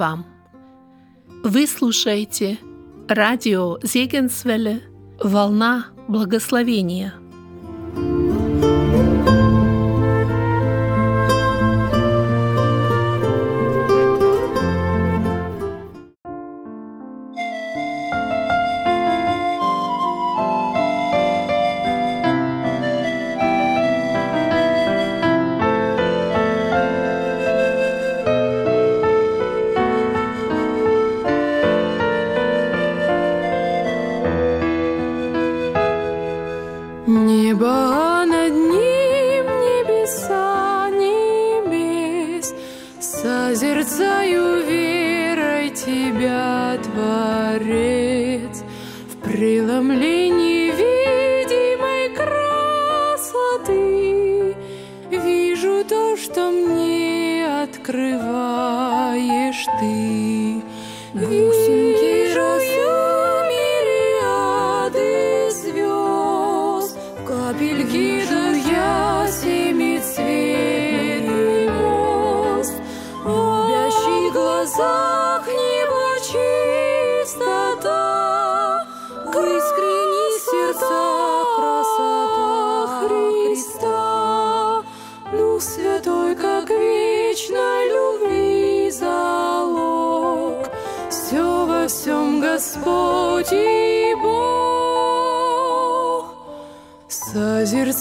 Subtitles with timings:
[0.00, 0.24] Вам!
[1.44, 2.56] Вы слушаете
[3.06, 4.80] радио Зегенсвелле
[5.22, 7.19] «Волна благословения».
[49.30, 53.76] Преломлении видимой красоты
[55.10, 60.62] Вижу то, что мне открываешь Ты.
[61.14, 61.59] Вижу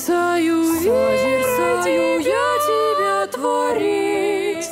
[0.09, 4.67] Созерцаю, созерцаю я Тебя, Творец,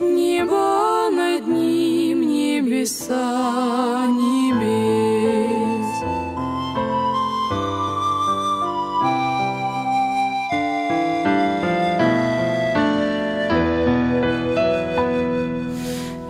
[0.00, 4.78] Небо над ним, небеса небес.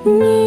[0.05, 0.38] Небеса,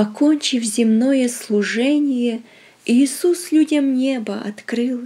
[0.00, 2.40] Окончив земное служение,
[2.86, 5.00] Иисус людям небо открыл,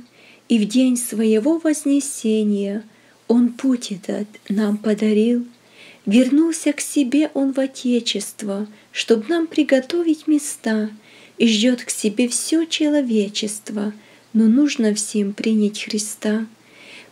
[0.48, 2.84] И в день своего вознесения
[3.26, 5.44] Он путь этот нам подарил.
[6.06, 10.90] Вернулся к себе Он в Отечество, Чтоб нам приготовить места,
[11.38, 13.92] И ждет к себе все человечество,
[14.32, 16.46] Но нужно всем принять Христа.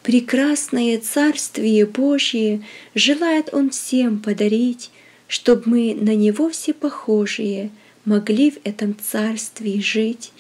[0.04, 2.62] Прекрасное Царствие Божие
[2.94, 4.92] Желает Он всем подарить,
[5.32, 7.70] Чтоб мы на Него все похожие
[8.04, 10.31] Могли в этом Царстве жить.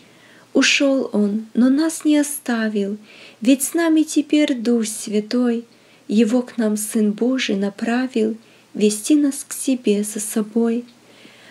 [0.52, 2.98] Ушел Он, но нас не оставил,
[3.40, 5.64] Ведь с нами теперь Дух Святой,
[6.08, 8.36] Его к нам Сын Божий направил
[8.74, 10.84] Вести нас к себе за собой.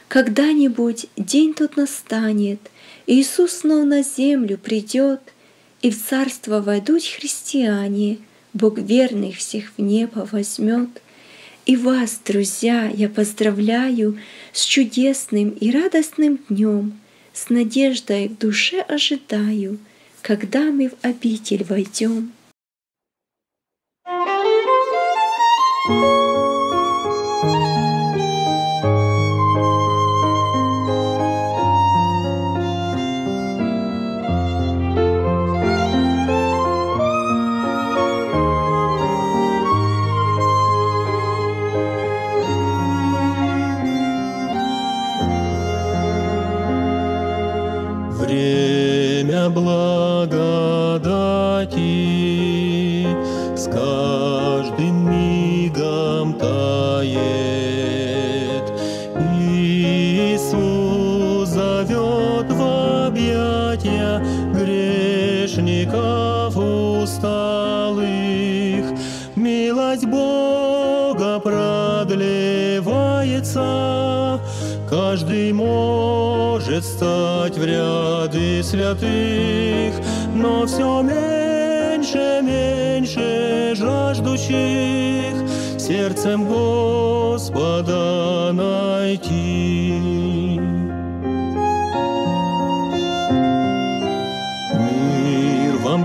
[0.07, 2.59] Когда-нибудь день тот настанет,
[3.07, 5.19] Иисус снова на землю придет,
[5.81, 8.19] И в царство войдут христиане,
[8.53, 10.90] Бог верных всех в небо возьмет.
[11.66, 14.18] И вас, друзья, я поздравляю
[14.52, 17.00] С чудесным и радостным днем,
[17.34, 19.78] С надеждой в душе ожидаю,
[20.22, 22.31] Когда мы в обитель войдем.
[25.88, 26.20] Время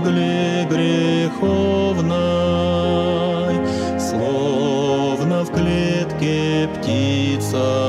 [0.07, 1.99] Мгле греховной,
[3.99, 7.86] словно в клетке птица.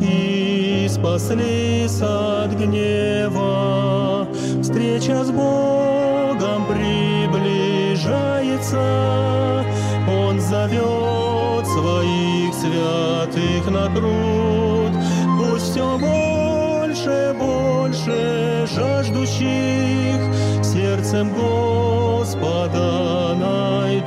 [0.00, 4.26] И спаслись от гнева.
[4.62, 9.64] Встреча с Богом приближается,
[10.08, 14.92] Он зовет своих святых на труд.
[15.38, 20.20] Пусть все больше, больше жаждущих
[20.62, 24.03] сердцем Господа найдут.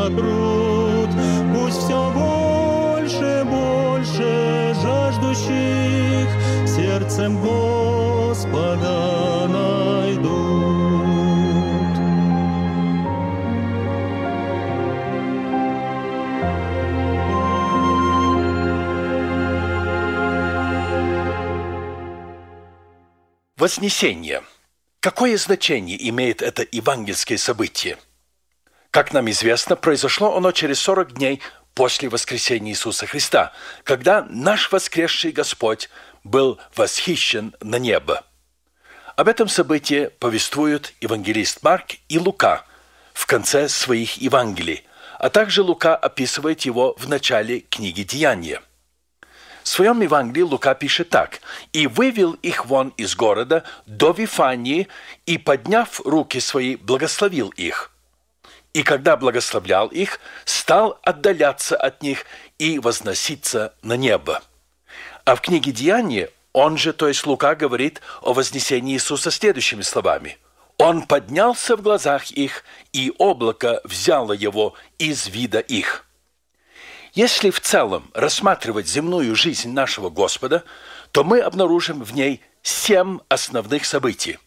[0.00, 1.10] На труд.
[1.54, 6.28] Пусть все больше, больше жаждущих
[6.66, 8.98] сердцем Господа
[9.48, 10.30] найдут.
[23.56, 24.42] Вознесение.
[25.00, 27.98] Какое значение имеет это евангельское событие?
[28.90, 31.40] Как нам известно, произошло оно через 40 дней
[31.74, 33.52] после воскресения Иисуса Христа,
[33.84, 35.88] когда наш воскресший Господь
[36.24, 38.24] был восхищен на небо.
[39.14, 42.64] Об этом событии повествуют евангелист Марк и Лука
[43.14, 44.84] в конце своих Евангелий,
[45.20, 48.60] а также Лука описывает его в начале книги «Деяния».
[49.62, 51.40] В своем Евангелии Лука пишет так.
[51.72, 54.88] «И вывел их вон из города до Вифании,
[55.26, 57.92] и, подняв руки свои, благословил их.
[58.72, 62.24] И когда благословлял их, стал отдаляться от них
[62.58, 64.42] и возноситься на небо».
[65.24, 70.38] А в книге «Деяния» он же, то есть Лука, говорит о вознесении Иисуса следующими словами.
[70.78, 76.06] «Он поднялся в глазах их, и облако взяло его из вида их».
[77.12, 80.64] Если в целом рассматривать земную жизнь нашего Господа,
[81.10, 84.38] то мы обнаружим в ней семь основных событий.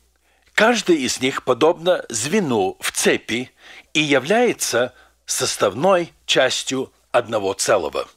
[0.53, 3.51] Каждое из них подобно звену в цепи
[3.93, 4.93] и является
[5.25, 8.07] составной частью одного целого.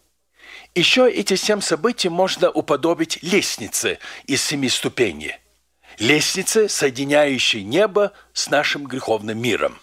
[0.75, 5.37] Еще эти семь событий можно уподобить лестнице из семи ступеней.
[5.99, 9.79] Лестнице, соединяющей небо с нашим греховным миром.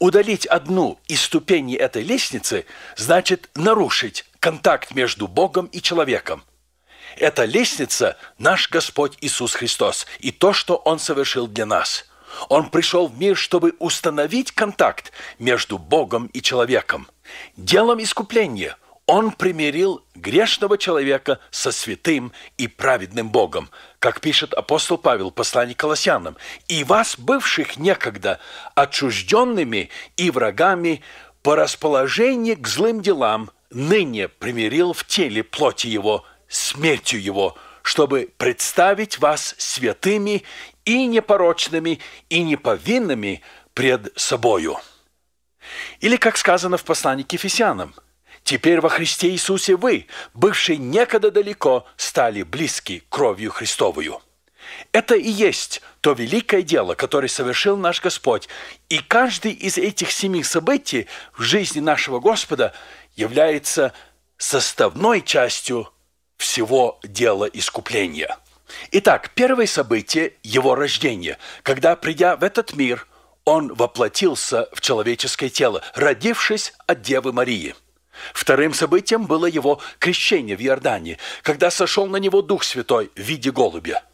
[0.00, 2.66] Удалить одну из ступеней этой лестницы
[2.96, 6.42] значит нарушить контакт между Богом и человеком.
[7.16, 12.06] Эта лестница– наш Господь Иисус Христос и то, что Он совершил для нас.
[12.48, 17.08] Он пришел в мир, чтобы установить контакт между Богом и человеком.
[17.56, 18.76] Делом искупления
[19.06, 25.74] Он примирил грешного человека со святым и праведным Богом, как пишет апостол Павел в послании
[25.74, 26.36] к Колоссянам,
[26.68, 28.38] «И вас, бывших некогда
[28.74, 31.02] отчужденными и врагами
[31.42, 39.18] по расположению к злым делам, ныне примирил в теле плоти его, смертью его, чтобы представить
[39.18, 40.44] вас святыми
[40.84, 43.42] и непорочными и неповинными
[43.74, 44.78] пред собою».
[46.00, 47.94] Или, как сказано в послании к Ефесянам,
[48.44, 54.20] Теперь во Христе Иисусе вы, бывшие некогда далеко, стали близки кровью Христовую.
[54.90, 58.48] Это и есть то великое дело, которое совершил наш Господь.
[58.88, 61.06] И каждый из этих семи событий
[61.36, 62.74] в жизни нашего Господа
[63.14, 63.92] является
[64.38, 65.91] составной частью
[66.42, 68.36] всего дела искупления.
[68.90, 73.06] Итак, первое событие– его рождение, когда, придя в этот мир,
[73.44, 77.74] он воплотился в человеческое тело, родившись от Девы Марии.
[78.34, 83.50] Вторым событием было его крещение в Иордании, когда сошел на него Дух Святой в виде
[83.50, 84.04] голубя.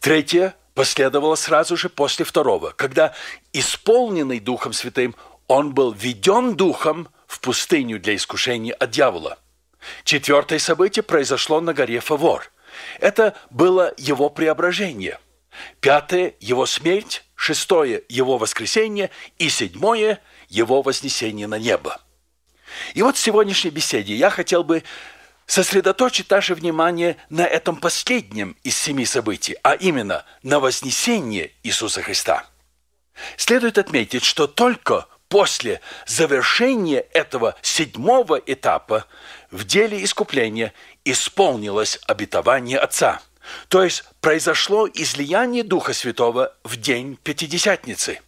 [0.00, 3.14] Третье последовало сразу же после второго, когда,
[3.52, 5.14] исполненный Духом Святым,
[5.46, 9.38] он был введен Духом в пустыню для искушения от дьявола.
[10.04, 12.50] Четвертое событие произошло на горе Фавор.
[12.98, 15.18] Это было его преображение.
[15.80, 22.00] Пятое– его смерть, шестое– его воскресение и седьмое– его вознесение на небо.
[22.94, 24.82] И вот в сегодняшней беседе я хотел бы
[25.46, 32.46] сосредоточить наше внимание на этом последнем из семи событий, а именно на вознесении Иисуса Христа.
[33.36, 39.06] Следует отметить, что только после завершения этого седьмого этапа
[39.50, 40.72] в деле искупления
[41.04, 43.20] исполнилось обетование Отца.
[43.68, 48.20] То есть произошло излияние Духа Святого в день Пятидесятницы.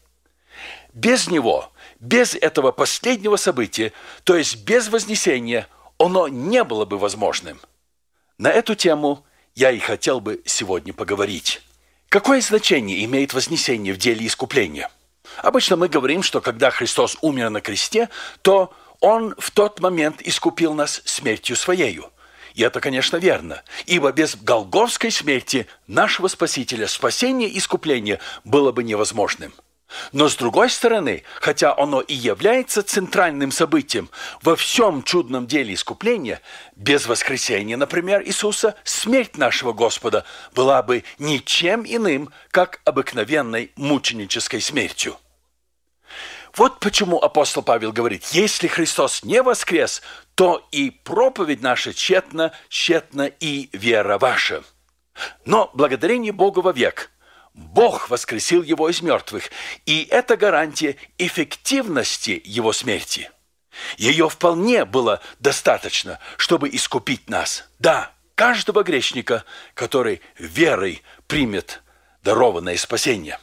[0.92, 3.92] Без него, без этого последнего события,
[4.24, 7.60] то есть без Вознесения, оно не было бы возможным.
[8.38, 9.24] На эту тему
[9.54, 11.62] я и хотел бы сегодня поговорить.
[12.08, 14.90] Какое значение имеет Вознесение в деле искупления?
[15.38, 18.08] Обычно мы говорим, что когда Христос умер на кресте,
[18.42, 22.12] то Он в тот момент искупил нас смертью Своею.
[22.54, 28.84] И это, конечно, верно, ибо без голговской смерти нашего Спасителя спасение и искупление было бы
[28.84, 29.52] невозможным.
[30.12, 34.08] Но с другой стороны, хотя оно и является центральным событием
[34.40, 36.40] во всем чудном деле искупления,
[36.76, 45.16] без воскресения, например, Иисуса, смерть нашего Господа была бы ничем иным, как обыкновенной мученической смертью.
[46.56, 50.02] Вот почему апостол Павел говорит, если Христос не воскрес,
[50.34, 54.62] то и проповедь наша тщетна, тщетна и вера ваша.
[55.44, 57.10] Но благодарение Богу во век–
[57.54, 59.50] Бог воскресил его из мертвых,
[59.84, 63.30] и это гарантия эффективности его смерти.
[63.96, 67.68] Ее вполне было достаточно, чтобы искупить нас.
[67.78, 69.44] Да, каждого грешника,
[69.74, 71.82] который верой примет
[72.22, 73.38] дарованное спасение.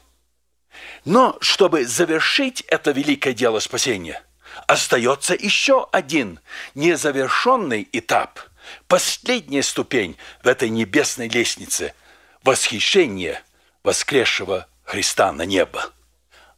[1.05, 4.21] Но чтобы завершить это великое дело спасения,
[4.67, 6.39] остается еще один
[6.75, 8.39] незавершенный этап,
[8.87, 11.93] последняя ступень в этой небесной лестнице–
[12.43, 13.41] восхищение–
[13.83, 15.91] воскресшего Христа на небо.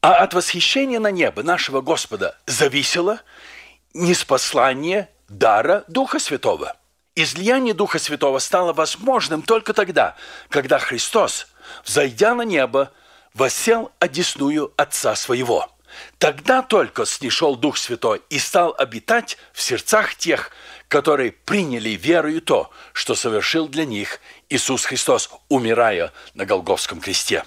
[0.01, 3.21] А от восхищения на небо нашего Господа зависело
[3.93, 6.75] неспослание дара Духа Святого.
[7.15, 10.15] Излияние Духа Святого стало возможным только тогда,
[10.49, 11.47] когда Христос,
[11.85, 12.91] взойдя на небо,
[13.33, 15.69] восел одесную Отца Своего.
[16.17, 20.51] Тогда только снишел Дух Святой и стал обитать в сердцах тех,
[20.87, 24.19] которые приняли верою то, что совершил для них
[24.49, 27.43] Иисус Христос, умирая на Голговском кресте.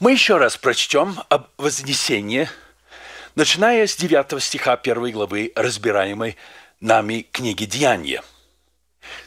[0.00, 2.48] Мы еще раз прочтем об Вознесении,
[3.34, 6.36] начиная с 9 стиха 1 главы, разбираемой
[6.80, 8.22] нами книги Деяния.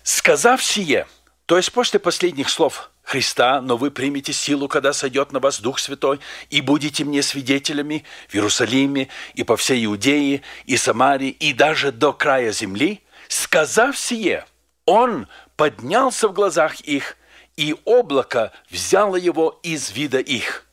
[0.04, 1.08] «Сказав сие»,
[1.46, 5.80] то есть после последних слов Христа, но вы примете силу, когда сойдет на вас Дух
[5.80, 6.20] Святой,
[6.51, 12.13] и будете мне свидетелями в Иерусалиме и по всей Иудее и Самарии, и даже до
[12.13, 13.01] края земли.
[13.28, 14.46] Сказав сие,
[14.86, 17.18] Он поднялся в глазах их,
[17.58, 20.68] и облако взяло его из вида их.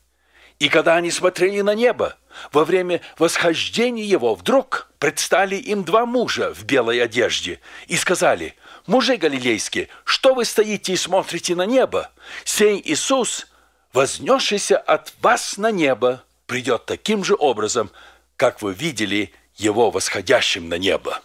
[0.58, 2.18] И когда они смотрели на небо,
[2.52, 8.54] во время восхождения его вдруг предстали им два мужа в белой одежде и сказали–
[8.86, 12.10] мужи галилейские, что вы стоите и смотрите на небо?
[12.44, 13.46] Сей Иисус,
[13.92, 17.90] вознесшийся от вас на небо, придет таким же образом,
[18.36, 21.20] как вы видели его восходящим на небо.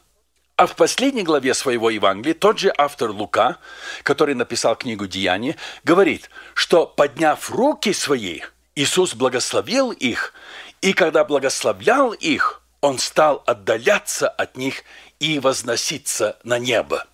[0.56, 3.58] А в последней главе своего Евангелия тот же автор Лука,
[4.04, 8.42] который написал книгу «Деяния», говорит, что, подняв руки свои,
[8.76, 10.34] Иисус благословил их,
[10.82, 14.84] и когда благословлял их, Он стал отдаляться от них
[15.20, 17.06] и возноситься на небо.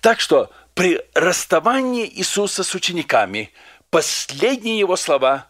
[0.00, 3.52] Так что при расставании Иисуса с учениками
[3.90, 5.46] последние его слова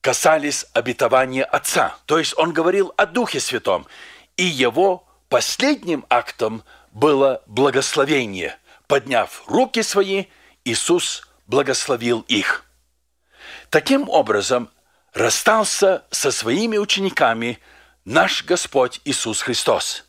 [0.00, 1.96] касались обетования Отца.
[2.06, 3.86] То есть он говорил о Духе Святом.
[4.36, 6.62] И его последним актом
[6.92, 8.56] было благословение.
[8.86, 10.26] Подняв руки свои,
[10.64, 12.64] Иисус благословил их.
[13.70, 14.70] Таким образом,
[15.12, 17.58] расстался со своими учениками
[18.04, 20.04] наш Господь Иисус Христос.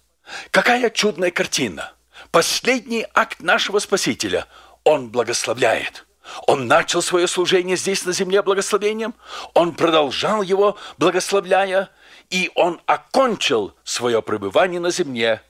[0.52, 1.94] Какая чудная картина–
[2.32, 4.48] Последний акт нашего Спасителя
[4.86, 6.06] Он благословляет.
[6.48, 9.14] Он начал свое служение здесь на земле благословением,
[9.54, 11.90] Он продолжал его благословляя,
[12.30, 15.42] и Он окончил свое пребывание на земле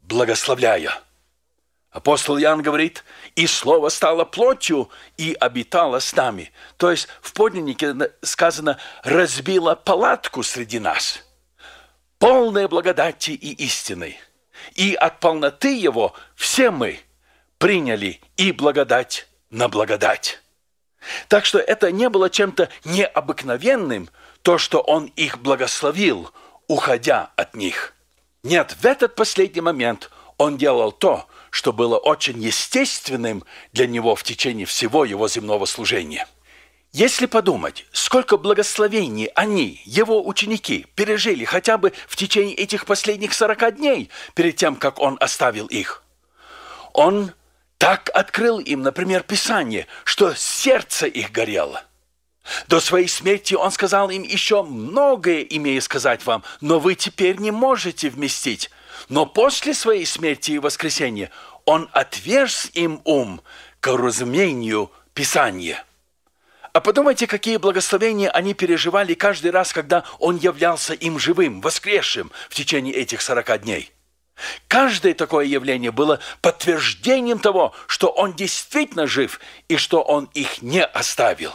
[0.00, 0.92] благословляя.
[1.90, 3.04] Апостол Иоанн говорит,
[3.36, 6.50] «И Слово стало плотью и обитало с нами».
[6.78, 11.22] То есть в подлиннике сказано «разбило палатку среди нас».
[12.18, 14.16] Полная благодати и истины.
[14.74, 17.00] И от полноты Его все мы
[17.58, 20.40] приняли и благодать на благодать.
[21.28, 24.08] Так что это не было чем-то необыкновенным,
[24.42, 26.30] то, что Он их благословил,
[26.68, 27.94] уходя от них.
[28.42, 34.22] Нет, в этот последний момент Он делал то, что было очень естественным для Него в
[34.22, 36.26] течение всего Его земного служения.
[36.92, 43.76] Если подумать, сколько благословений они, его ученики, пережили хотя бы в течение этих последних 40
[43.76, 46.02] дней перед тем, как он оставил их.
[46.92, 47.32] Он
[47.78, 51.82] так открыл им, например, Писание, что сердце их горело.
[52.68, 57.52] До своей смерти он сказал им еще многое, имея сказать вам, но вы теперь не
[57.52, 58.70] можете вместить.
[59.08, 61.30] Но после своей смерти и воскресения
[61.64, 63.40] он отверз им ум
[63.80, 65.84] к разумению Писания.
[66.72, 72.54] А подумайте, какие благословения они переживали каждый раз, когда он являлся им живым, воскресшим в
[72.54, 73.92] течение этих сорока дней–
[74.68, 80.84] Каждое такое явление было подтверждением того, что он действительно жив и что он их не
[80.84, 81.52] оставил.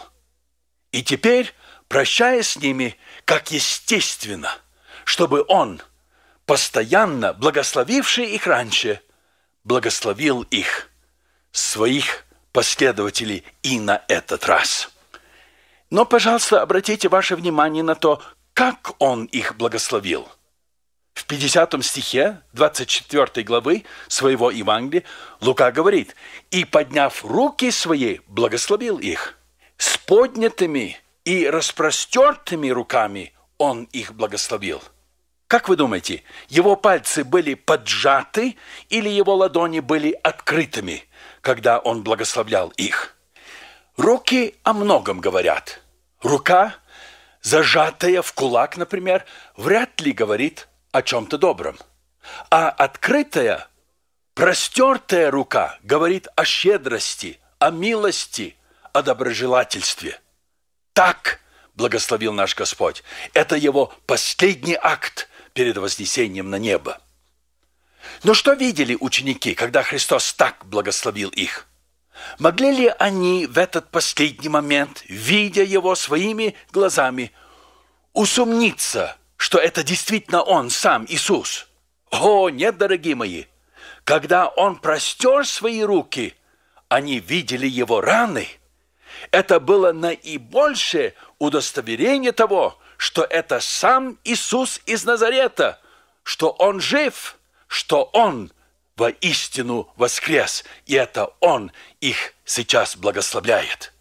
[0.91, 1.53] И теперь,
[1.87, 4.55] прощаясь с ними, как естественно,
[5.03, 5.81] чтобы он,
[6.45, 9.01] постоянно благословивший их раньше,
[9.63, 10.89] благословил их,
[11.51, 14.89] своих последователей и на этот раз.
[15.89, 18.21] Но, пожалуйста, обратите ваше внимание на то,
[18.53, 20.27] как он их благословил–
[21.17, 25.03] в 50 стихе 24 главы своего Евангелия
[25.41, 26.15] Лука говорит,
[26.51, 29.35] «И, подняв руки свои, благословил их.
[29.77, 34.79] С поднятыми и распростертыми руками он их благословил».
[35.47, 38.55] Как вы думаете, его пальцы были поджаты
[38.89, 41.03] или его ладони были открытыми,
[41.41, 43.15] когда он благословлял их?
[43.97, 45.81] Руки о многом говорят.
[46.21, 46.75] Рука,
[47.41, 49.25] зажатая в кулак, например,
[49.55, 51.77] вряд ли говорит о чем-то добром.
[52.49, 53.67] А открытая,
[54.33, 58.55] простертая рука говорит о щедрости, о милости,
[58.93, 60.19] о доброжелательстве.
[60.93, 61.39] Так
[61.75, 63.03] благословил наш Господь.
[63.33, 66.99] Это его последний акт перед вознесением на небо.
[68.23, 71.67] Но что видели ученики, когда Христос так благословил их?
[72.39, 77.31] Могли ли они в этот последний момент, видя его своими глазами,
[78.13, 81.67] усомниться– что это действительно Он, сам Иисус.
[82.09, 83.45] О, нет, дорогие мои,
[84.03, 86.35] когда Он простер свои руки,
[86.89, 88.47] они видели Его раны.
[89.31, 95.79] Это было наибольшее удостоверение того, что это сам Иисус из Назарета,
[96.23, 97.37] что Он жив,
[97.67, 98.51] что Он
[98.97, 103.93] воистину воскрес, и это Он их сейчас благословляет.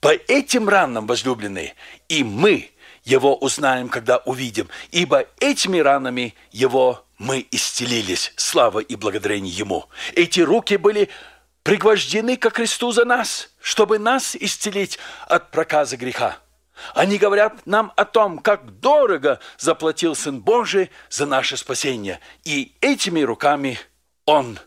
[0.00, 1.74] По этим ранам, возлюбленные,
[2.08, 2.70] и мы–
[3.08, 9.86] его узнаем, когда увидим, ибо этими ранами Его мы исцелились, слава и благодарение Ему.
[10.14, 11.08] Эти руки были
[11.62, 16.38] пригвождены ко кресту за нас, чтобы нас исцелить от проказа греха.
[16.94, 22.20] Они говорят нам о том, как дорого заплатил Сын Божий за наше спасение.
[22.44, 23.78] И этими руками
[24.26, 24.58] Он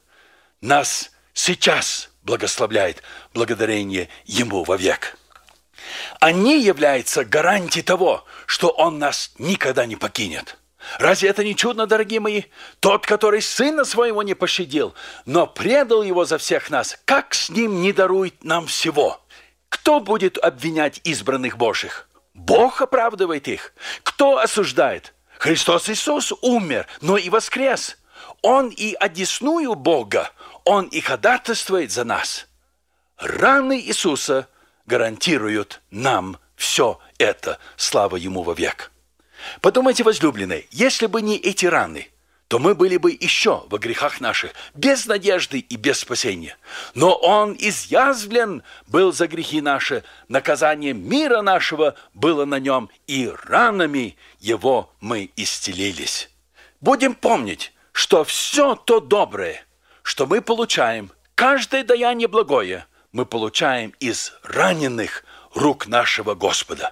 [0.61, 3.01] нас сейчас благословляет,
[3.33, 5.17] благодарение Ему вовек.
[6.19, 10.57] Они являются гарантией того, что Он нас никогда не покинет.
[10.97, 12.43] Разве это не чудно, дорогие мои?
[12.79, 14.93] Тот, который сына своего не пощадил,
[15.25, 19.21] но предал его за всех нас, как с ним не дарует нам всего?
[19.71, 22.07] Кто будет обвинять избранных Божьих?
[22.33, 23.73] Бог оправдывает их.
[24.03, 25.13] Кто осуждает?
[25.39, 27.97] Христос Иисус умер, но и воскрес.
[28.41, 30.29] Он и одесную Бога,
[30.65, 32.47] Он и ходатайствует за нас.
[33.17, 34.47] Раны Иисуса
[34.85, 37.57] гарантируют нам все это.
[37.77, 38.91] Слава Ему вовек.
[39.61, 42.11] Подумайте, возлюбленные, если бы не эти раны,
[42.51, 46.57] то мы были бы еще во грехах наших, без надежды и без спасения.
[46.95, 54.17] Но Он изъязвлен был за грехи наши, наказание мира нашего было на Нем, и ранами
[54.41, 56.29] Его мы исцелились.
[56.81, 59.63] Будем помнить, что все то доброе,
[60.03, 66.91] что мы получаем, каждое даяние благое– мы получаем из раненых рук нашего Господа.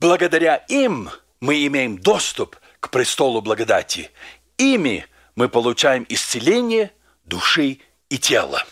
[0.00, 1.08] Благодаря им
[1.40, 4.10] мы имеем доступ к престолу благодати.
[4.58, 6.92] Ими мы получаем исцеление
[7.24, 7.78] души
[8.10, 8.64] и тела.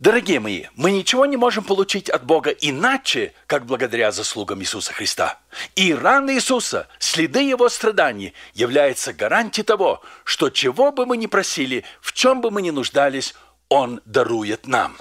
[0.00, 5.38] Дорогие мои, мы ничего не можем получить от Бога иначе, как благодаря заслугам Иисуса Христа.
[5.76, 11.84] И раны Иисуса, следы Его страданий, являются гарантией того, что чего бы мы ни просили,
[12.00, 13.36] в чем бы мы ни нуждались,
[13.68, 14.96] Он дарует нам.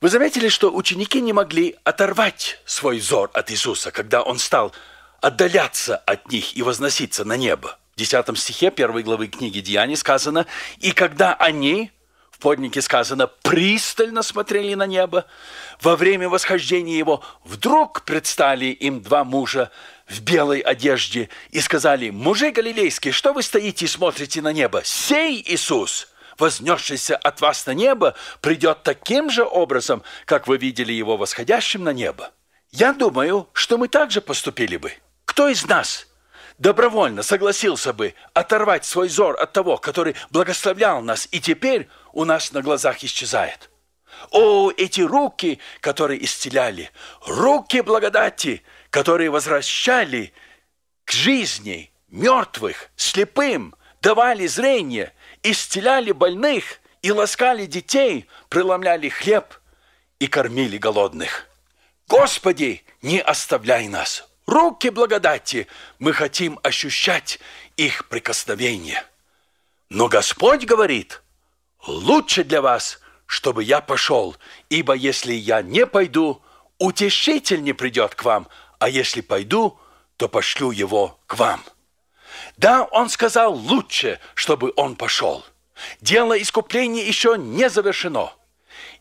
[0.00, 4.74] Вы заметили, что ученики не могли оторвать свой взор от Иисуса, когда Он стал
[5.20, 7.78] отдаляться от них и возноситься на небо.
[7.94, 10.46] В 10 стихе 1 главы книги Деяний сказано,
[10.78, 11.90] «И когда они,
[12.30, 15.26] в поднике сказано, пристально смотрели на небо,
[15.82, 19.70] во время восхождения его вдруг предстали им два мужа
[20.08, 24.80] в белой одежде и сказали, «Мужи галилейские, что вы стоите и смотрите на небо?
[24.84, 31.18] Сей Иисус, вознесшийся от вас на небо, придет таким же образом, как вы видели его
[31.18, 32.30] восходящим на небо».
[32.70, 34.94] Я думаю, что мы также поступили бы.
[35.26, 36.06] Кто из нас–
[36.62, 42.52] добровольно согласился бы оторвать свой взор от того, который благословлял нас, и теперь у нас
[42.52, 43.68] на глазах исчезает.
[44.30, 46.92] О, эти руки, которые исцеляли,
[47.26, 50.32] руки благодати, которые возвращали
[51.04, 59.52] к жизни мертвых, слепым, давали зрение, исцеляли больных и ласкали детей, преломляли хлеб
[60.20, 61.48] и кормили голодных.
[62.06, 65.66] Господи, не оставляй нас, руки благодати,
[65.98, 67.40] мы хотим ощущать
[67.76, 69.04] их прикосновение.
[69.88, 71.22] Но Господь говорит,
[71.86, 74.36] лучше для вас, чтобы я пошел,
[74.68, 76.42] ибо если я не пойду,
[76.78, 79.78] утешитель не придет к вам, а если пойду,
[80.16, 81.62] то пошлю его к вам.
[82.56, 85.44] Да, он сказал лучше, чтобы он пошел.
[86.00, 88.32] Дело искупления еще не завершено.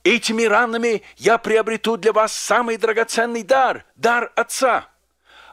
[0.04, 4.88] Этими ранами я приобрету для вас самый драгоценный дар, дар Отца–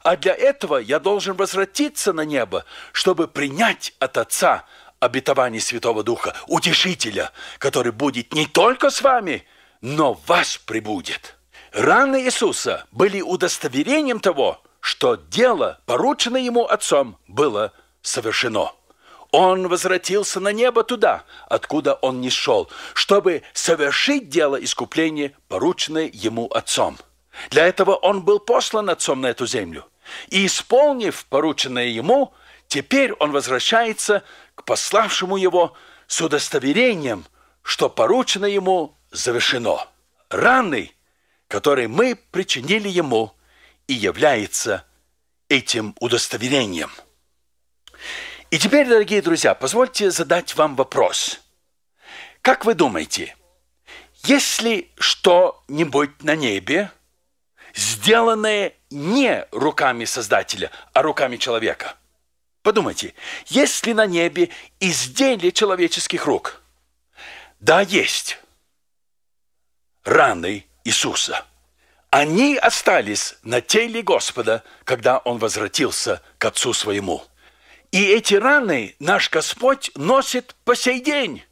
[0.09, 4.65] а для этого я должен возвратиться на небо, чтобы принять от Отца
[5.01, 9.47] обетование Святого Духа, Утешителя, который будет не только с вами,
[9.83, 11.37] но вас прибудет.
[11.73, 18.73] Раны Иисуса были удостоверением того, что дело, порученное ему Отцом, было совершено.
[19.31, 26.47] Он возвратился на небо туда, откуда он не шел, чтобы совершить дело искупления, порученное ему
[26.47, 26.97] Отцом.
[27.51, 29.85] Для этого он был послан Отцом на эту землю–
[30.29, 32.35] и исполнив порученное ему,
[32.67, 34.23] теперь он возвращается
[34.55, 37.27] к пославшему его с удостоверением,
[37.63, 39.87] что поручено ему завершено.
[40.31, 40.93] Раны,
[41.49, 43.33] которые мы причинили ему,
[43.87, 44.85] и является
[45.49, 46.91] этим удостоверением.
[48.51, 51.41] И теперь, дорогие друзья, позвольте задать вам вопрос.
[52.43, 53.35] Как вы думаете,
[54.25, 56.91] если что-нибудь на небе–
[57.79, 61.97] сделанное не руками Создателя, а руками человека.
[62.63, 63.15] Подумайте,
[63.47, 66.61] есть ли на небе изделия человеческих рук?
[67.61, 68.39] Да, есть.
[70.05, 71.45] Раны Иисуса.
[72.11, 77.23] Они остались на теле Господа, когда Он возвратился к Отцу Своему.
[77.91, 81.45] И эти раны наш Господь носит по сей день.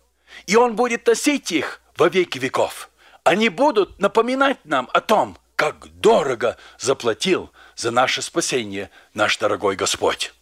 [0.46, 2.90] И Он будет носить их во веки веков.
[3.24, 10.32] Они будут напоминать нам о том, как дорого заплатил за наше спасение наш дорогой Господь.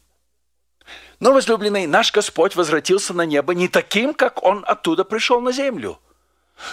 [1.20, 5.98] Но, возлюбленный, наш Господь возвратился на небо не таким, как Он оттуда пришел на землю.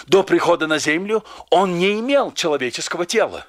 [0.06, 3.46] До прихода на землю Он не имел человеческого тела.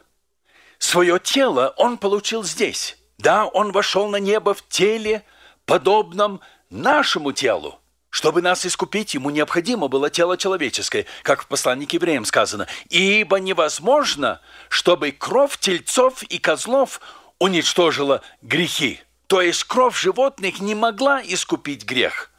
[0.77, 2.97] Свое тело Он получил здесь.
[3.17, 5.25] Да, Он вошел на небо в теле,
[5.65, 7.79] подобном нашему телу.
[8.13, 12.67] Чтобы нас искупить, ему необходимо было тело человеческое, как в послании к евреям сказано.
[12.89, 17.02] «Ибо невозможно, чтобы кровь тельцов и козлов
[17.39, 19.02] уничтожила грехи».
[19.26, 22.30] То есть кровь животных не могла искупить грех.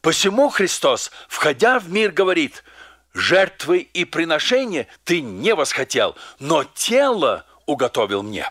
[0.00, 2.64] Посему Христос, входя в мир, говорит,
[3.12, 8.50] «Жертвы и приношения ты не восхотел, но тело уготовил мне».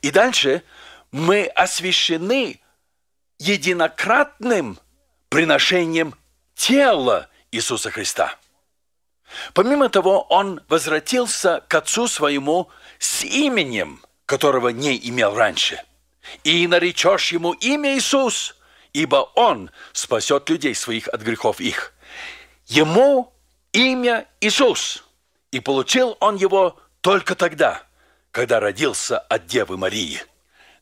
[0.00, 0.62] И дальше
[1.10, 2.60] мы освящены
[3.40, 4.78] единократным
[5.28, 6.14] приношением
[6.54, 8.36] тела Иисуса Христа.
[9.52, 15.82] Помимо того, он возвратился к Отцу своему с именем, которого не имел раньше.
[16.44, 18.56] И наречешь ему имя Иисус,
[18.92, 21.92] ибо он спасет людей своих от грехов их.
[22.66, 23.32] Ему
[23.72, 25.04] имя Иисус,
[25.50, 27.82] и получил он его только тогда,
[28.30, 30.22] когда родился от Девы Марии.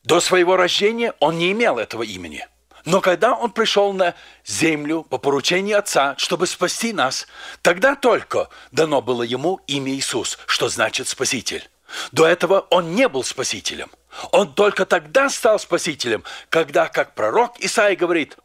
[0.03, 2.47] До своего рождения он не имел этого имени–
[2.87, 7.27] но когда он пришел на землю по поручению Отца, чтобы спасти нас,
[7.61, 11.69] тогда только дано было ему имя Иисус, что значит Спаситель.
[12.13, 13.91] До этого он не был Спасителем.
[14.31, 18.37] Он только тогда стал Спасителем, когда, как пророк Исаия говорит,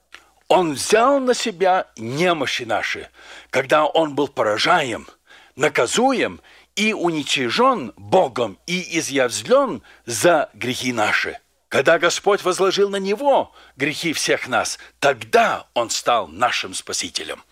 [0.49, 3.11] он взял на себя немощи наши,
[3.51, 5.07] когда он был поражаем,
[5.55, 6.41] наказуем
[6.75, 11.39] и уничижен Богом и изъявлен за грехи наши.
[11.73, 17.43] Когда Господь возложил на Него грехи всех нас, тогда Он стал нашим Спасителем.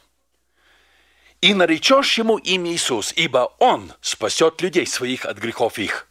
[1.40, 6.06] и наречешь ему имя Иисус, ибо он спасет людей своих от грехов их».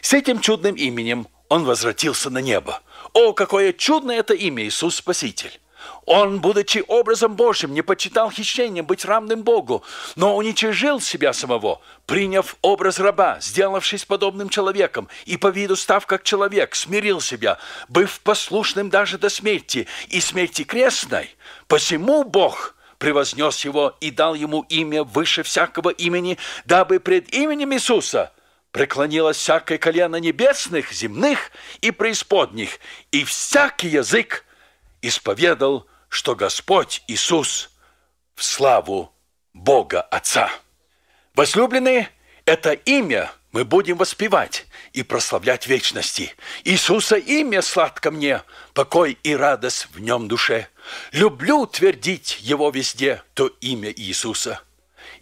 [0.00, 2.82] С этим чудным именем он возвратился на небо.
[3.12, 5.60] О, какое чудное это имя Иисус Спаситель!
[6.06, 9.84] Он, будучи образом Божьим, не почитал хищением быть равным Богу,
[10.16, 16.22] но уничижил себя самого, приняв образ раба, сделавшись подобным человеком, и по виду став как
[16.22, 21.34] человек, смирил себя, быв послушным даже до смерти, и смерти крестной.
[21.66, 28.32] Посему Бог превознес его и дал ему имя выше всякого имени, дабы пред именем Иисуса
[28.72, 32.78] преклонилось всякое колено небесных, земных и преисподних,
[33.10, 34.44] и всякий язык
[35.02, 37.70] исповедал что Господь Иисус
[38.34, 39.12] в славу
[39.52, 40.50] Бога Отца.
[41.34, 42.10] Возлюбленные,
[42.44, 46.34] это имя мы будем воспевать и прославлять вечности.
[46.64, 48.42] Иисуса имя сладко мне,
[48.74, 50.68] покой и радость в нем душе.
[51.12, 54.60] Люблю твердить его везде, то имя Иисуса.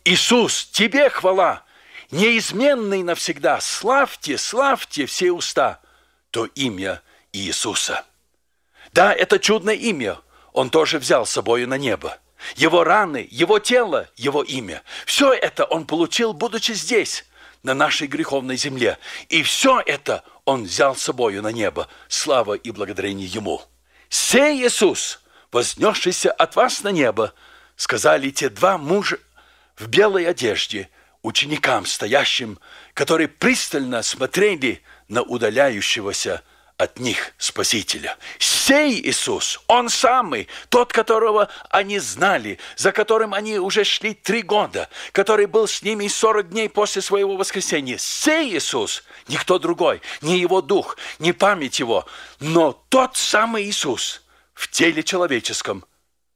[0.04, 1.64] Иисус, тебе хвала,
[2.10, 3.60] неизменный навсегда.
[3.60, 5.80] Славьте, славьте все уста,
[6.30, 8.04] то имя Иисуса.
[8.96, 10.18] Да, это чудное имя–
[10.56, 12.16] он тоже взял с собою на небо.
[12.54, 14.82] Его раны, его тело, его имя.
[15.04, 17.26] Все это он получил, будучи здесь,
[17.62, 18.96] на нашей греховной земле.
[19.28, 21.88] И все это он взял с собою на небо.
[22.08, 23.60] Слава и благодарение ему.
[24.08, 25.20] «Сей Иисус,
[25.52, 27.34] вознесшийся от вас на небо»,
[27.76, 29.18] сказали те два мужа
[29.76, 30.88] в белой одежде
[31.20, 32.58] ученикам, стоящим,
[32.94, 36.42] которые пристально смотрели на удаляющегося
[36.78, 38.16] от них Спасителя.
[38.38, 44.88] Сей Иисус, Он самый, тот, которого они знали, за которым они уже шли три года,
[45.12, 47.96] который был с ними 40 дней после своего воскресения.
[47.96, 52.06] Сей Иисус, никто другой, не Его Дух, не память Его,
[52.40, 55.84] но тот самый Иисус в теле человеческом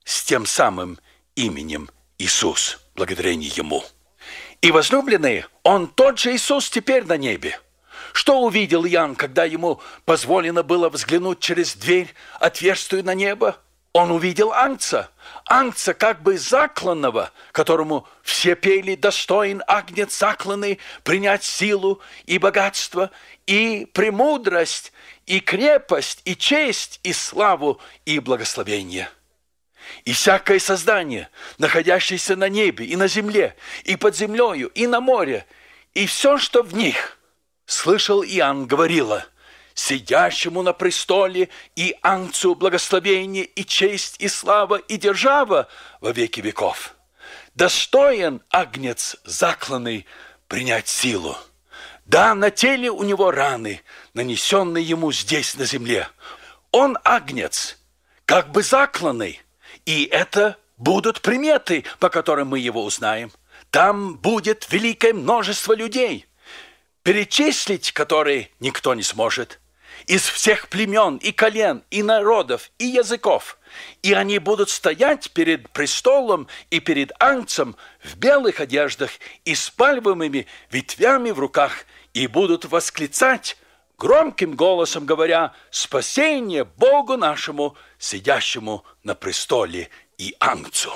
[0.04, 0.98] с тем самым
[1.34, 3.84] именем Иисус, благодарение Ему.
[4.62, 7.60] И возлюбленные, Он тот же Иисус теперь на небе–
[8.12, 13.56] что увидел Ян, когда ему позволено было взглянуть через дверь, отверстую на небо?
[13.92, 15.10] Он увидел ангца,
[15.46, 23.10] ангца как бы закланного, которому все пели «Достоин агнец закланный принять силу и богатство,
[23.46, 24.92] и премудрость,
[25.26, 29.10] и крепость, и честь, и славу, и благословение».
[30.04, 35.46] И всякое создание, находящееся на небе и на земле, и под землею, и на море,
[35.94, 37.16] и все, что в них–
[37.70, 39.24] слышал Иоанн говорила,
[39.74, 45.68] сидящему на престоле и ангцу благословение и честь и слава и держава
[46.00, 46.94] во веки веков.
[47.54, 50.06] Достоин агнец закланный
[50.48, 51.36] принять силу.
[52.06, 53.82] Да, на теле у него раны,
[54.14, 56.08] нанесенные ему здесь на земле.
[56.72, 57.78] Он агнец,
[58.24, 59.40] как бы закланный,
[59.86, 63.30] и это будут приметы, по которым мы его узнаем.
[63.70, 66.26] Там будет великое множество людей–
[67.02, 69.60] перечислить которые никто не сможет,
[70.06, 73.58] из всех племен и колен, и народов, и языков.
[74.02, 79.10] И они будут стоять перед престолом и перед ангцем в белых одеждах
[79.44, 81.84] и с пальмовыми ветвями в руках,
[82.14, 83.56] и будут восклицать
[83.98, 90.92] громким голосом, говоря «Спасение Богу нашему, сидящему на престоле и ангцу».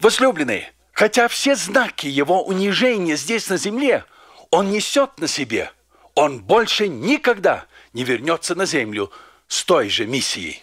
[0.00, 4.04] Возлюбленные, хотя все знаки его унижения здесь на земле–
[4.52, 5.72] он несет на себе.
[6.14, 9.10] Он больше никогда не вернется на землю
[9.48, 10.62] с той же миссией.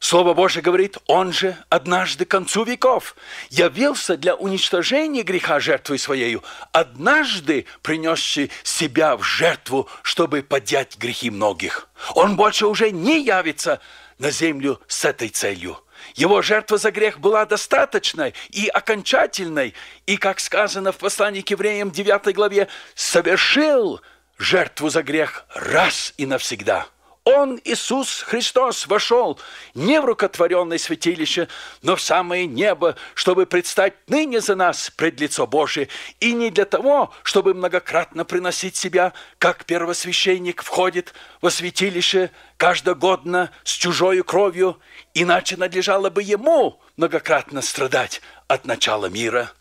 [0.00, 3.14] Слово Божье говорит, Он же однажды к концу веков
[3.50, 11.88] явился для уничтожения греха жертвой Своею, однажды принесший себя в жертву, чтобы поднять грехи многих.
[12.14, 13.80] Он больше уже не явится
[14.18, 15.78] на землю с этой целью–
[16.14, 19.74] его жертва за грех была достаточной и окончательной,
[20.06, 24.00] и, как сказано в послании к евреям 9 главе, совершил
[24.38, 26.86] жертву за грех раз и навсегда–
[27.24, 29.38] он, Иисус Христос, вошел
[29.74, 31.48] не в рукотворенное святилище,
[31.80, 36.64] но в самое небо, чтобы предстать ныне за нас пред лицо Божие, и не для
[36.64, 44.80] того, чтобы многократно приносить себя, как первосвященник входит во святилище каждогодно с чужою кровью,
[45.14, 49.52] иначе надлежало бы ему многократно страдать от начала мира.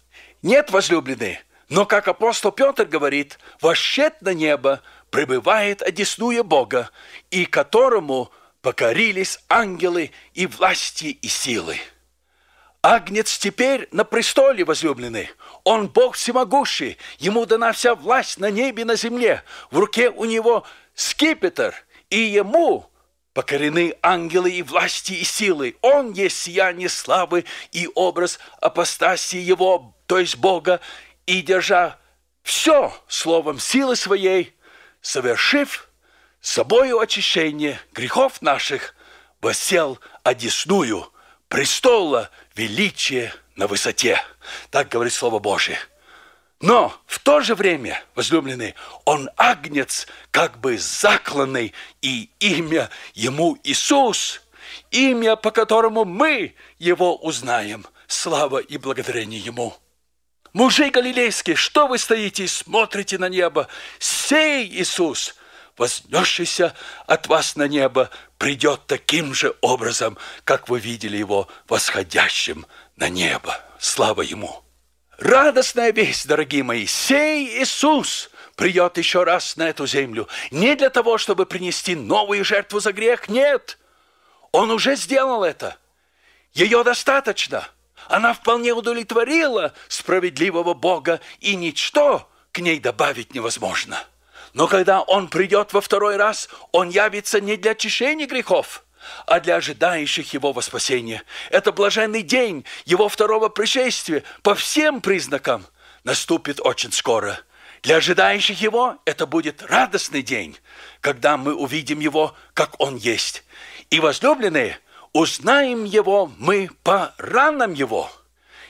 [0.41, 6.89] Нет, возлюбленные, но, как апостол Петр говорит, «вошед на небо, пребывает одесную Бога,
[7.29, 11.77] и которому покорились ангелы и власти и силы.
[12.81, 15.29] Агнец теперь на престоле возлюбленный.
[15.63, 16.97] Он Бог всемогущий.
[17.19, 19.43] Ему дана вся власть на небе и на земле.
[19.69, 21.75] В руке у него скипетр,
[22.09, 22.87] и ему
[23.33, 25.75] покорены ангелы и власти и силы.
[25.81, 30.81] Он есть сияние славы и образ апостасии его то есть Бога,
[31.25, 31.97] и держа
[32.43, 34.53] все словом силы своей,
[35.01, 35.89] совершив
[36.41, 38.95] собою очищение грехов наших,
[39.41, 41.11] восел одесную
[41.47, 44.21] престола величия на высоте.
[44.69, 45.77] Так говорит Слово Божие.
[46.61, 54.41] Но в то же время, возлюбленный, он агнец, как бы закланный, и имя ему Иисус,
[54.91, 57.85] имя, по которому мы его узнаем.
[58.07, 59.75] Слава и благодарение ему.
[60.53, 63.67] Мужи галилейские, что вы стоите и смотрите на небо?
[63.99, 65.35] Сей Иисус,
[65.77, 66.75] вознесшийся
[67.07, 72.65] от вас на небо, придет таким же образом, как вы видели его восходящим
[72.97, 73.59] на небо.
[73.79, 74.63] Слава ему!
[75.17, 80.27] Радостная весть, дорогие мои, сей Иисус придет еще раз на эту землю.
[80.49, 83.77] Не для того, чтобы принести новую жертву за грех, нет.
[84.51, 85.77] Он уже сделал это.
[86.53, 87.67] Ее достаточно.
[88.11, 94.03] Она вполне удовлетворила справедливого Бога, и ничто к ней добавить невозможно.
[94.53, 98.83] Но когда Он придет во второй раз, Он явится не для очищения грехов,
[99.25, 101.23] а для ожидающих Его во спасение.
[101.51, 105.65] Это блаженный день Его второго пришествия по всем признакам
[106.03, 107.39] наступит очень скоро.
[107.81, 110.57] Для ожидающих Его это будет радостный день,
[110.99, 113.45] когда мы увидим Его, как Он есть.
[113.89, 114.81] И возлюбленные,
[115.13, 118.11] узнаем Его мы по ранам Его.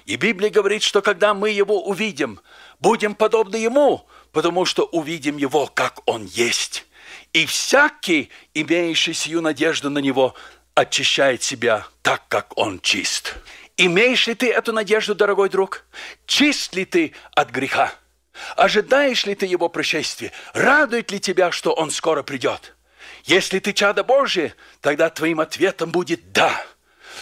[0.06, 2.39] И Библия говорит, что когда мы Его увидим,
[2.80, 6.86] будем подобны Ему, потому что увидим Его, как Он есть.
[7.34, 10.36] И всякий, имеющий сию надежду на Него,
[10.73, 13.36] очищает себя так, как Он чист.
[13.77, 15.86] Имеешь ли ты эту надежду, дорогой друг?
[16.25, 17.93] Чист ли ты от греха?
[18.56, 20.32] Ожидаешь ли ты Его пришествия?
[20.54, 22.75] Радует ли тебя, что Он скоро придет?
[23.25, 26.65] Если ты чадо Божие, тогда твоим ответом будет «да».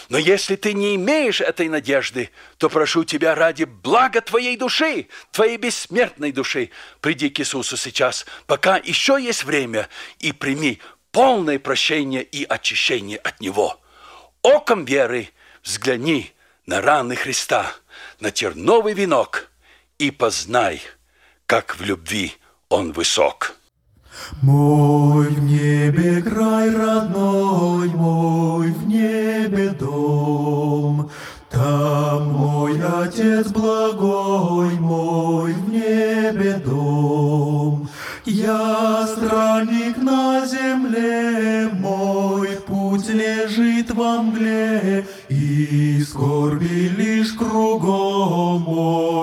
[0.08, 5.56] Но если ты не имеешь этой надежды, то прошу тебя ради блага твоей души, твоей
[5.56, 10.80] бессмертной души, приди к Иисусу сейчас, пока еще есть время, и прими
[11.12, 13.80] полное прощение и очищение от Него.
[14.42, 15.28] Оком веры
[15.62, 16.32] взгляни
[16.66, 17.72] на раны Христа,
[18.20, 19.48] на терновый венок,
[19.98, 20.82] и познай,
[21.46, 22.34] как в любви
[22.68, 23.59] Он высок.
[24.42, 31.10] Мой в небе край родной, мой в небе дом,
[31.50, 37.88] Там мой Отец благой, мой в небе дом.
[38.24, 49.19] Я странник на земле, мой путь лежит во мгле, И скорби лишь кругом, мой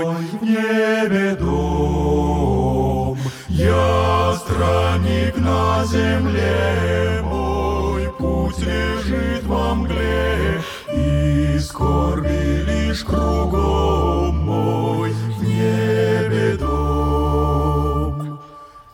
[5.87, 10.61] земле, мой путь лежит во мгле,
[10.93, 18.39] И скорби лишь кругом мой в небе дом.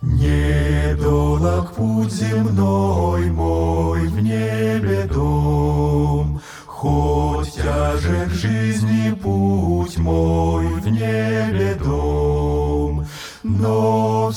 [0.02, 11.73] Недолог путь земной мой в небе дом, Хоть тяжек жизни путь мой в небе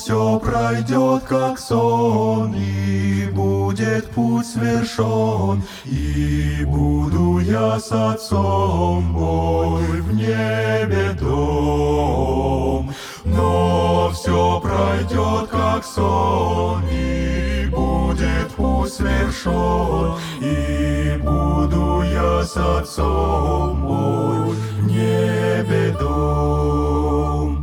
[0.08, 10.16] все пройдет, как сон, и будет путь свершен, и буду я с отцом мой в
[10.16, 12.90] небе дом.
[13.26, 24.54] Но все пройдет, как сон, и будет путь свершен, и буду я с отцом мой
[24.54, 27.57] в небе дом.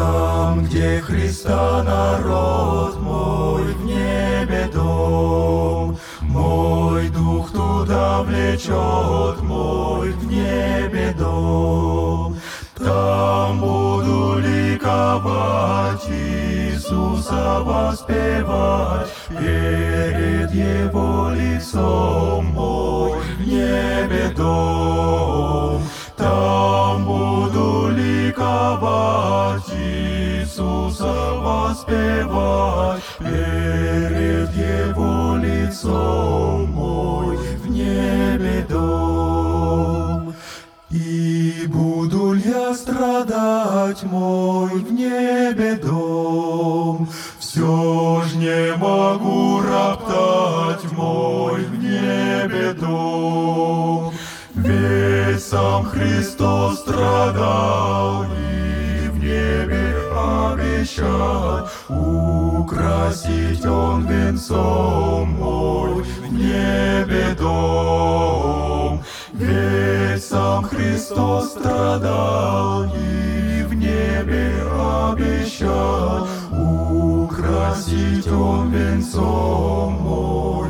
[0.00, 11.14] Там, где Христа народ мой в небе дом, Мой дух туда влечет, мой в небе
[11.18, 12.34] дом.
[12.74, 22.46] Там буду ликовать, Иисуса воспевать, Перед Его лицом
[62.70, 69.02] Украсить Он венцом мой в небе дом.
[69.32, 74.54] Ведь сам Христос страдал и в небе
[75.10, 80.69] обещал Украсить Он венцом мой